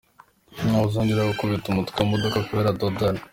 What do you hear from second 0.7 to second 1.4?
uzongera